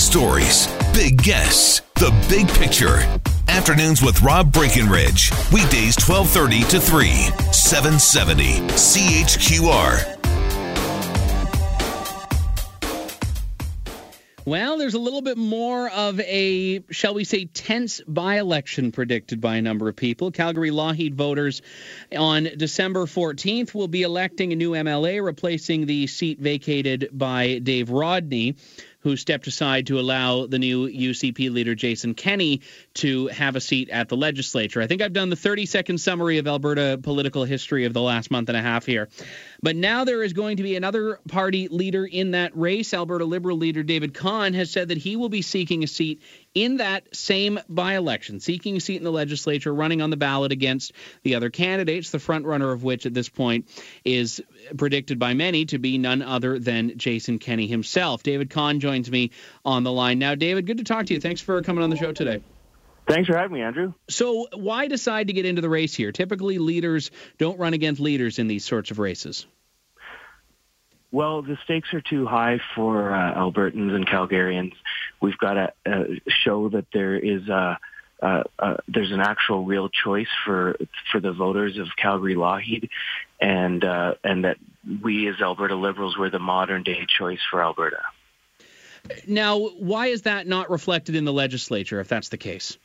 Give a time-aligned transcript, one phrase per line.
[0.00, 2.98] stories, big guests, the big picture.
[3.48, 5.30] Afternoons with Rob Breckenridge.
[5.52, 7.08] Weekdays 1230 to 3,
[7.52, 10.16] 770 CHQR.
[14.46, 19.40] Well, there's a little bit more of a, shall we say, tense by election predicted
[19.40, 20.30] by a number of people.
[20.30, 21.60] Calgary Lougheed voters
[22.16, 27.90] on December 14th will be electing a new MLA, replacing the seat vacated by Dave
[27.90, 28.56] Rodney
[29.00, 32.60] who stepped aside to allow the new UCP leader, Jason Kenney,
[32.94, 34.80] to have a seat at the legislature.
[34.80, 38.30] I think I've done the 30 second summary of Alberta political history of the last
[38.30, 39.08] month and a half here.
[39.62, 42.94] But now there is going to be another party leader in that race.
[42.94, 46.22] Alberta Liberal leader David Khan has said that he will be seeking a seat
[46.54, 50.52] in that same by election, seeking a seat in the legislature, running on the ballot
[50.52, 50.92] against
[51.22, 53.68] the other candidates, the front runner of which at this point
[54.04, 54.42] is
[54.76, 58.22] predicted by many to be none other than Jason Kenney himself.
[58.22, 59.30] David Khan joins me
[59.64, 60.34] on the line now.
[60.34, 61.20] David, good to talk to you.
[61.20, 62.42] Thanks for coming on the show today.
[63.06, 63.94] Thanks for having me, Andrew.
[64.08, 66.12] So, why decide to get into the race here?
[66.12, 69.46] Typically, leaders don't run against leaders in these sorts of races.
[71.12, 74.74] Well, the stakes are too high for uh, Albertans and Calgarians.
[75.20, 76.04] We've got to uh,
[76.44, 77.78] show that there is a,
[78.22, 80.76] uh, uh, there's an actual real choice for
[81.10, 82.88] for the voters of Calgary Lougheed,
[83.40, 84.56] and uh, and that
[85.02, 88.02] we as Alberta Liberals were the modern day choice for Alberta.
[89.26, 92.00] Now, why is that not reflected in the legislature?
[92.00, 92.76] If that's the case.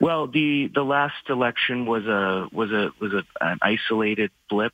[0.00, 4.72] Well, the the last election was a was a was a, an isolated blip.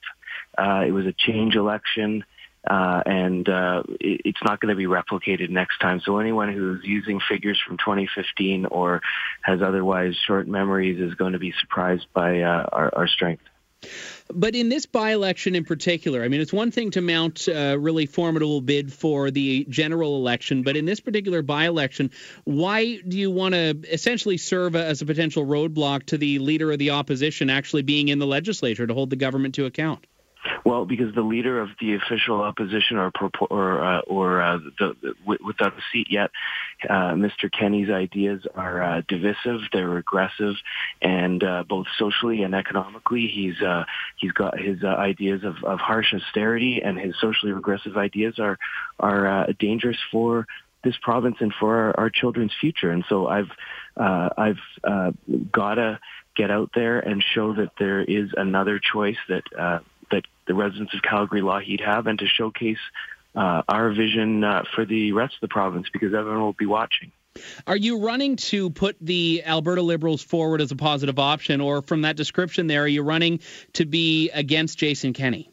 [0.57, 2.25] Uh, it was a change election.
[2.67, 6.01] Uh, and uh, it, it's not going to be replicated next time.
[6.05, 9.01] So anyone who's using figures from 2015 or
[9.43, 13.43] has otherwise short memories is going to be surprised by uh, our, our strength.
[14.33, 17.77] But in this by election in particular, I mean, it's one thing to mount a
[17.77, 22.11] really formidable bid for the general election, but in this particular by election,
[22.45, 26.79] why do you want to essentially serve as a potential roadblock to the leader of
[26.79, 30.05] the opposition actually being in the legislature to hold the government to account?
[30.65, 33.13] Well, because the leader of the official opposition, or
[33.51, 36.31] or uh, or uh, the, the, without a seat yet,
[36.89, 37.51] uh, Mr.
[37.51, 39.61] Kenney's ideas are uh, divisive.
[39.73, 40.55] They're regressive,
[41.01, 43.85] and uh, both socially and economically, he's uh,
[44.17, 48.59] he's got his ideas of, of harsh austerity, and his socially regressive ideas are
[49.01, 50.47] are dangerous for
[50.85, 52.91] this province and for our, our children's future.
[52.91, 53.51] And so I've
[53.97, 54.61] I've
[55.53, 56.01] gotta
[56.37, 59.83] get out there and show that there is another choice that that
[60.47, 62.79] the residents of Calgary Lougheed have and to showcase
[63.35, 67.13] uh, our vision uh, for the rest of the province because everyone will be watching.
[67.67, 72.03] Are you running to put the Alberta Liberals forward as a positive option, or from
[72.03, 73.41] that description there, are you running
[73.75, 75.51] to be against Jason Kenney?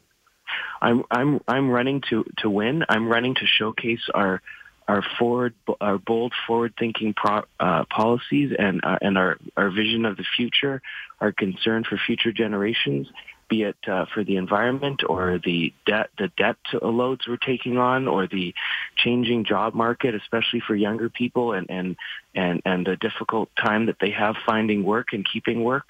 [0.80, 2.84] I'm I'm I'm running to to win.
[2.88, 4.40] I'm running to showcase our
[4.86, 10.04] our forward our bold forward thinking pro, uh, policies and uh, and our our vision
[10.04, 10.82] of the future,
[11.20, 13.08] our concern for future generations,
[13.54, 18.08] be it uh, for the environment or the debt, the debt loads we're taking on,
[18.08, 18.54] or the
[18.96, 21.96] changing job market, especially for younger people, and and
[22.34, 25.84] and and the difficult time that they have finding work and keeping work.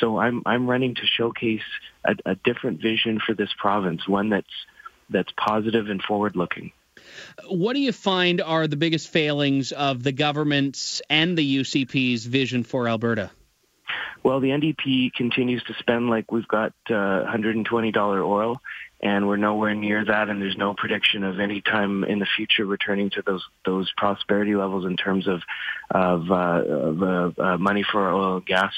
[0.00, 1.68] So I'm I'm running to showcase
[2.04, 4.56] a, a different vision for this province, one that's
[5.10, 6.72] that's positive and forward looking.
[7.48, 12.62] What do you find are the biggest failings of the government's and the UCP's vision
[12.62, 13.30] for Alberta?
[14.22, 18.60] Well, the NDP continues to spend like we've got uh, $120 oil,
[19.00, 22.64] and we're nowhere near that, and there's no prediction of any time in the future
[22.64, 25.42] returning to those those prosperity levels in terms of
[25.90, 28.72] of, uh, of uh, uh, money for oil and gas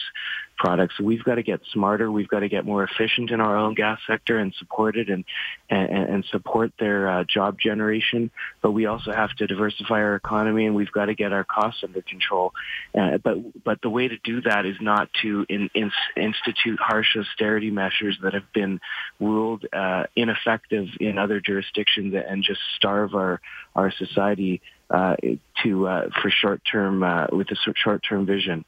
[0.57, 0.99] products.
[1.01, 2.11] We've got to get smarter.
[2.11, 5.25] We've got to get more efficient in our and gas sector and support it and
[5.71, 8.31] and, and support their uh, job generation.
[8.63, 11.83] But we also have to diversify our economy and we've got to get our costs
[11.83, 12.53] under control.
[12.97, 17.17] Uh, but but the way to do that is not to in, in, institute harsh
[17.17, 18.81] austerity measures that have been
[19.21, 23.41] ruled uh, ineffective in other jurisdictions and just starve our
[23.75, 24.61] our society
[24.91, 25.17] uh,
[25.63, 28.65] to uh, for short term uh, with a short term vision.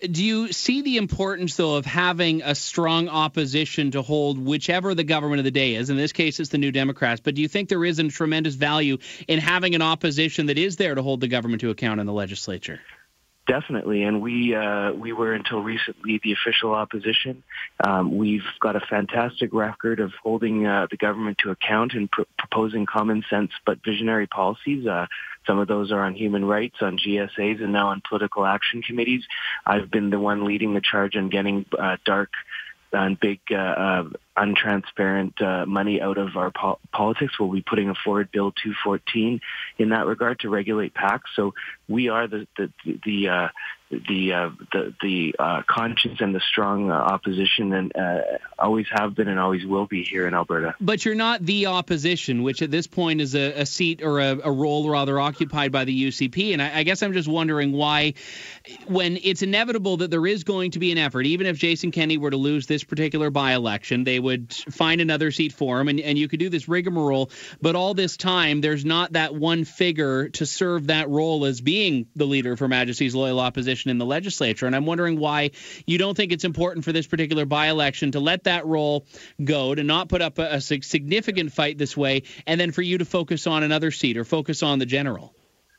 [0.00, 5.04] Do you see the importance, though, of having a strong opposition to hold whichever the
[5.04, 5.88] government of the day is?
[5.88, 7.22] In this case, it's the New Democrats.
[7.24, 10.76] But do you think there is a tremendous value in having an opposition that is
[10.76, 12.80] there to hold the government to account in the legislature?
[13.46, 17.44] Definitely, and we uh, we were until recently the official opposition.
[17.86, 22.22] Um, we've got a fantastic record of holding uh, the government to account and pr-
[22.36, 24.84] proposing common sense but visionary policies.
[24.88, 25.06] Uh,
[25.46, 29.22] some of those are on human rights, on GSAs, and now on political action committees.
[29.64, 32.30] I've been the one leading the charge on getting uh, dark
[32.92, 34.04] and big uh, uh,
[34.36, 37.38] untransparent uh, money out of our po- politics.
[37.38, 39.40] We'll be putting a forward bill 214
[39.78, 41.22] in that regard to regulate PACs.
[41.34, 41.54] So
[41.88, 42.70] we are the the
[43.04, 43.48] the uh,
[43.90, 48.20] the uh, the, the uh, conscience and the strong uh, opposition, and uh,
[48.58, 50.74] always have been and always will be here in Alberta.
[50.80, 54.38] But you're not the opposition, which at this point is a, a seat or a,
[54.42, 56.52] a, role rather occupied by the UCP.
[56.52, 58.14] And I, I, guess I'm just wondering why,
[58.86, 62.18] when it's inevitable that there is going to be an effort, even if Jason Kenney
[62.18, 66.18] were to lose this particular by-election, they would find another seat for him, and, and
[66.18, 67.30] you could do this rigmarole.
[67.62, 72.06] But all this time, there's not that one figure to serve that role as being
[72.16, 74.66] the leader for Majesty's loyal opposition position in the legislature.
[74.66, 75.50] And I'm wondering why
[75.86, 79.04] you don't think it's important for this particular by election to let that role
[79.42, 82.98] go, to not put up a, a significant fight this way, and then for you
[82.98, 85.34] to focus on another seat or focus on the general.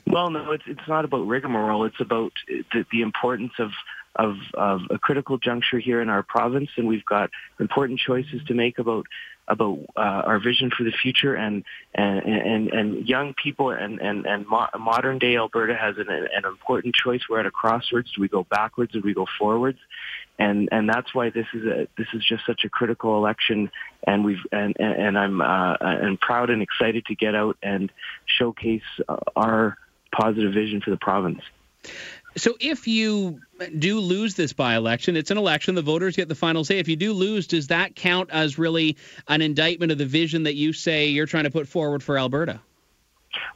[0.06, 1.86] Well, no, it's it's not about rigmarole.
[1.86, 3.72] It's about the, the importance of,
[4.16, 7.30] of of a critical juncture here in our province, and we've got
[7.60, 9.06] important choices to make about
[9.48, 11.64] about uh, our vision for the future and
[11.96, 16.46] and and, and young people and and and mo- modern day Alberta has an, an
[16.46, 17.22] important choice.
[17.30, 18.12] We're at a crossroads.
[18.12, 19.80] Do we go backwards or do we go forwards?
[20.40, 23.72] And and that's why this is a this is just such a critical election.
[24.06, 27.92] And we've and and, I'm uh, and proud and excited to get out and
[28.26, 28.82] showcase
[29.36, 29.78] our
[30.12, 31.42] positive vision for the province.
[32.38, 33.42] So if you
[33.80, 35.76] do lose this by-election, it's an election.
[35.76, 36.80] The voters get the final say.
[36.80, 38.96] If you do lose, does that count as really
[39.28, 42.60] an indictment of the vision that you say you're trying to put forward for Alberta?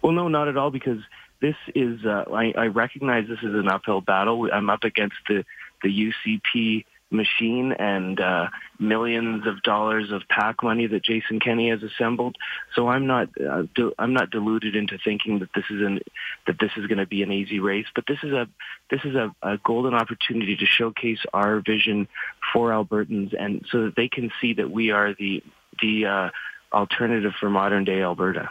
[0.01, 1.00] Well, no, not at all, because
[1.42, 2.04] this is.
[2.06, 4.50] Uh, I, I recognize this is an uphill battle.
[4.51, 5.45] I'm up against the
[5.83, 8.47] the UCP machine and uh,
[8.79, 12.37] millions of dollars of PAC money that Jason Kenney has assembled.
[12.75, 13.63] So I'm not uh,
[13.99, 15.99] I'm not deluded into thinking that this is an
[16.47, 17.87] that this is going to be an easy race.
[17.93, 18.47] But this is a
[18.89, 22.07] this is a, a golden opportunity to showcase our vision
[22.53, 25.43] for Albertans, and so that they can see that we are the
[25.81, 26.29] the uh,
[26.73, 28.49] alternative for modern day Alberta.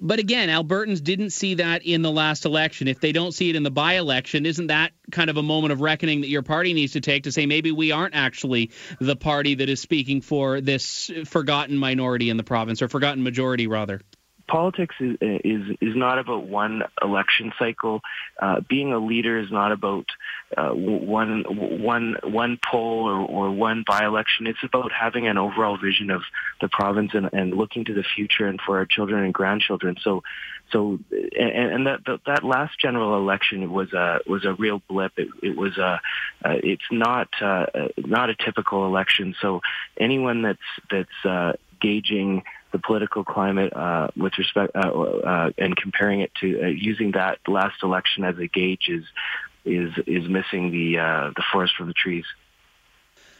[0.00, 2.88] But again, Albertans didn't see that in the last election.
[2.88, 5.72] If they don't see it in the by election, isn't that kind of a moment
[5.72, 8.70] of reckoning that your party needs to take to say maybe we aren't actually
[9.00, 13.66] the party that is speaking for this forgotten minority in the province, or forgotten majority,
[13.66, 14.00] rather?
[14.46, 18.00] Politics is, is is not about one election cycle.
[18.40, 20.06] Uh, being a leader is not about
[20.56, 24.46] uh, one one one poll or, or one by-election.
[24.46, 26.22] It's about having an overall vision of
[26.60, 29.96] the province and, and looking to the future and for our children and grandchildren.
[30.02, 30.22] So,
[30.70, 35.12] so and, and that, that last general election was a was a real blip.
[35.16, 36.00] It, it was a
[36.44, 37.66] uh, it's not uh,
[37.96, 39.34] not a typical election.
[39.40, 39.60] So
[39.98, 40.58] anyone that's
[40.90, 42.42] that's uh, gauging
[42.74, 47.38] the political climate uh, with respect uh, uh, and comparing it to uh, using that
[47.46, 49.04] last election as a gauge is
[49.64, 52.24] is is missing the uh, the forest from the trees.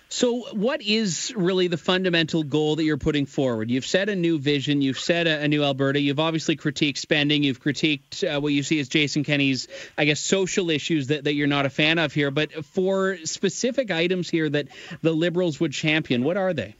[0.08, 3.72] So, what is really the fundamental goal that you're putting forward?
[3.72, 7.42] You've set a new vision, you've set a, a new Alberta, you've obviously critiqued spending,
[7.42, 9.66] you've critiqued uh, what you see as Jason Kenney's,
[9.98, 12.30] I guess, social issues that, that you're not a fan of here.
[12.30, 14.68] But for specific items here that
[15.02, 16.76] the Liberals would champion, what are they?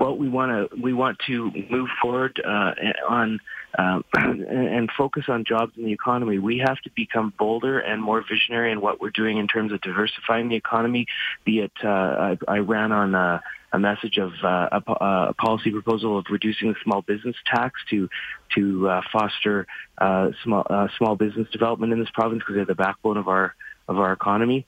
[0.00, 2.72] Well, we want to we want to move forward uh,
[3.06, 3.38] on
[3.78, 6.38] uh, and focus on jobs in the economy.
[6.38, 9.82] We have to become bolder and more visionary in what we're doing in terms of
[9.82, 11.06] diversifying the economy.
[11.44, 13.14] Be it uh, I, I ran on.
[13.14, 13.40] Uh,
[13.72, 18.08] a message of uh, a, a, policy proposal of reducing the small business tax to
[18.52, 19.64] to uh, foster
[19.98, 23.54] uh, small uh, small business development in this province because they're the backbone of our
[23.86, 24.66] of our economy.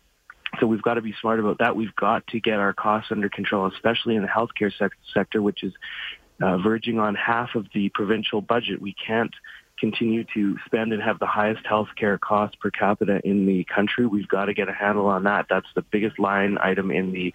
[0.61, 1.77] So we've got to be smart about that.
[1.77, 5.63] We've got to get our costs under control, especially in the healthcare sec- sector, which
[5.63, 5.73] is
[6.43, 8.81] uh, verging on half of the provincial budget.
[8.81, 9.35] We can't
[9.79, 14.07] continue to spend and have the highest healthcare costs per capita in the country.
[14.07, 15.47] We've got to get a handle on that.
[15.49, 17.35] That's the biggest line item in the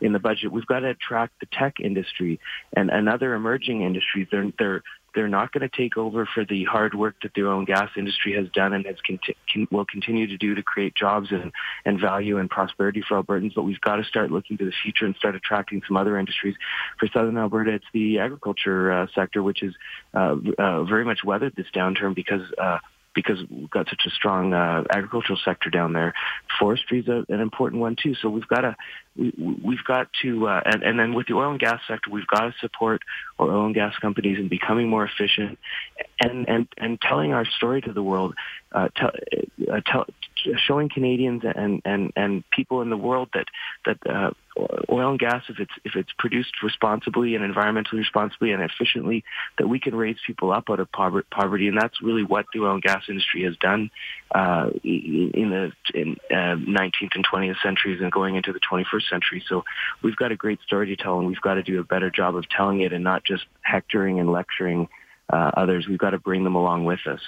[0.00, 0.52] in the budget.
[0.52, 2.38] We've got to attract the tech industry
[2.74, 4.28] and, and other emerging industries.
[4.30, 4.82] They're they're
[5.16, 7.90] they're not going to take over for the hard work that the oil and gas
[7.96, 11.50] industry has done and has conti- can, will continue to do to create jobs and,
[11.86, 13.54] and value and prosperity for Albertans.
[13.54, 16.54] But we've got to start looking to the future and start attracting some other industries.
[17.00, 19.72] For Southern Alberta, it's the agriculture uh, sector, which has
[20.12, 22.78] uh, uh, very much weathered this downturn because uh,
[23.14, 26.12] because we've got such a strong uh, agricultural sector down there.
[26.60, 28.14] Forestry is an important one too.
[28.14, 28.76] So we've got to
[29.18, 29.32] we,
[29.62, 32.40] we've got to uh, and, and then with the oil and gas sector, we've got
[32.40, 33.02] to support
[33.38, 35.58] our oil and gas companies in becoming more efficient
[36.20, 38.34] and and and telling our story to the world,
[38.72, 39.10] uh, tell,
[39.72, 40.06] uh, tell,
[40.66, 43.46] showing Canadians and and and people in the world that
[43.84, 44.30] that uh,
[44.90, 49.24] oil and gas, if it's if it's produced responsibly and environmentally responsibly and efficiently,
[49.58, 52.74] that we can raise people up out of poverty, and that's really what the oil
[52.74, 53.90] and gas industry has done
[54.34, 59.44] uh, in the in, uh, 19th and 20th centuries and going into the 21st century.
[59.48, 59.64] So
[60.02, 62.36] we've got a great story to tell, and we've got to do a better job
[62.36, 64.88] of telling it and not just hectoring and lecturing
[65.30, 65.86] uh, others.
[65.88, 67.20] We've got to bring them along with us.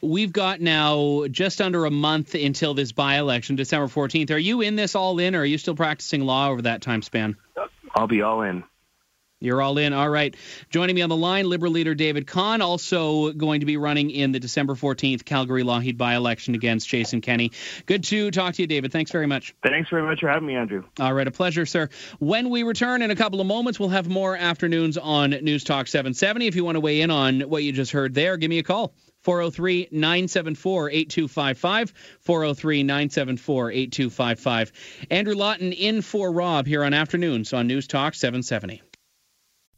[0.00, 4.30] We've got now just under a month until this by election, December 14th.
[4.30, 7.02] Are you in this all in, or are you still practicing law over that time
[7.02, 7.36] span?
[7.94, 8.64] I'll be all in.
[9.42, 9.92] You're all in.
[9.92, 10.34] All right.
[10.70, 14.32] Joining me on the line, Liberal leader David Khan, also going to be running in
[14.32, 17.52] the December 14th Calgary Lougheed by election against Jason Kenney.
[17.86, 18.92] Good to talk to you, David.
[18.92, 19.54] Thanks very much.
[19.62, 20.84] Thanks very much for having me, Andrew.
[21.00, 21.26] All right.
[21.26, 21.88] A pleasure, sir.
[22.18, 25.88] When we return in a couple of moments, we'll have more afternoons on News Talk
[25.88, 26.46] 770.
[26.46, 28.62] If you want to weigh in on what you just heard there, give me a
[28.62, 28.94] call.
[29.22, 31.94] 403 974 8255.
[32.20, 34.72] 403 974 8255.
[35.10, 38.82] Andrew Lawton in for Rob here on Afternoons on News Talk 770.